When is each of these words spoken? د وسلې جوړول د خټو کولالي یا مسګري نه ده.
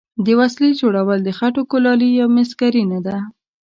د 0.25 0.27
وسلې 0.39 0.71
جوړول 0.81 1.19
د 1.23 1.29
خټو 1.37 1.61
کولالي 1.71 2.09
یا 2.19 2.25
مسګري 2.37 2.83
نه 2.91 2.99
ده. 3.05 3.17